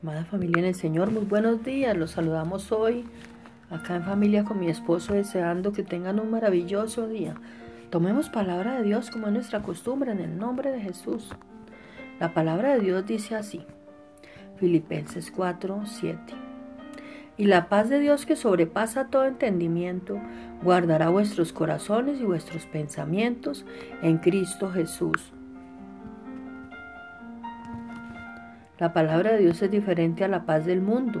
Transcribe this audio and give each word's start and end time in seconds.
Amada 0.00 0.24
familia 0.24 0.60
en 0.60 0.66
el 0.66 0.74
Señor, 0.76 1.10
muy 1.10 1.24
buenos 1.24 1.64
días. 1.64 1.96
Los 1.96 2.12
saludamos 2.12 2.70
hoy 2.70 3.04
acá 3.68 3.96
en 3.96 4.04
familia 4.04 4.44
con 4.44 4.60
mi 4.60 4.68
esposo, 4.68 5.12
deseando 5.12 5.72
que 5.72 5.82
tengan 5.82 6.20
un 6.20 6.30
maravilloso 6.30 7.08
día. 7.08 7.34
Tomemos 7.90 8.28
palabra 8.28 8.76
de 8.76 8.84
Dios 8.84 9.10
como 9.10 9.26
es 9.26 9.32
nuestra 9.32 9.60
costumbre 9.60 10.12
en 10.12 10.20
el 10.20 10.38
nombre 10.38 10.70
de 10.70 10.80
Jesús. 10.80 11.30
La 12.20 12.32
palabra 12.32 12.74
de 12.74 12.80
Dios 12.80 13.06
dice 13.06 13.34
así, 13.34 13.66
Filipenses 14.58 15.32
4, 15.32 15.82
7. 15.84 16.18
Y 17.36 17.46
la 17.46 17.68
paz 17.68 17.88
de 17.88 17.98
Dios 17.98 18.24
que 18.24 18.36
sobrepasa 18.36 19.08
todo 19.08 19.24
entendimiento, 19.24 20.20
guardará 20.62 21.08
vuestros 21.08 21.52
corazones 21.52 22.20
y 22.20 22.24
vuestros 22.24 22.66
pensamientos 22.66 23.66
en 24.00 24.18
Cristo 24.18 24.70
Jesús. 24.70 25.32
La 28.78 28.92
palabra 28.92 29.32
de 29.32 29.38
Dios 29.38 29.60
es 29.60 29.72
diferente 29.72 30.22
a 30.22 30.28
la 30.28 30.46
paz 30.46 30.64
del 30.64 30.80
mundo. 30.80 31.20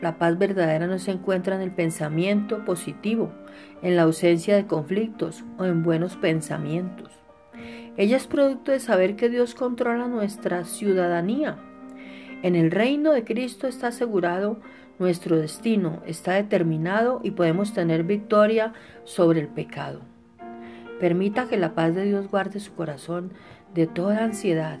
La 0.00 0.16
paz 0.16 0.38
verdadera 0.38 0.86
no 0.86 0.98
se 0.98 1.10
encuentra 1.10 1.54
en 1.54 1.60
el 1.60 1.70
pensamiento 1.70 2.64
positivo, 2.64 3.30
en 3.82 3.94
la 3.94 4.02
ausencia 4.02 4.56
de 4.56 4.66
conflictos 4.66 5.44
o 5.58 5.66
en 5.66 5.82
buenos 5.82 6.16
pensamientos. 6.16 7.12
Ella 7.98 8.16
es 8.16 8.26
producto 8.26 8.72
de 8.72 8.80
saber 8.80 9.16
que 9.16 9.28
Dios 9.28 9.54
controla 9.54 10.08
nuestra 10.08 10.64
ciudadanía. 10.64 11.58
En 12.42 12.56
el 12.56 12.70
reino 12.70 13.12
de 13.12 13.24
Cristo 13.24 13.66
está 13.66 13.88
asegurado 13.88 14.60
nuestro 14.98 15.36
destino, 15.36 16.02
está 16.06 16.32
determinado 16.32 17.20
y 17.22 17.32
podemos 17.32 17.74
tener 17.74 18.02
victoria 18.02 18.72
sobre 19.04 19.40
el 19.40 19.48
pecado. 19.48 20.00
Permita 21.00 21.48
que 21.48 21.58
la 21.58 21.74
paz 21.74 21.94
de 21.94 22.04
Dios 22.04 22.30
guarde 22.30 22.60
su 22.60 22.74
corazón 22.74 23.34
de 23.74 23.86
toda 23.86 24.24
ansiedad 24.24 24.80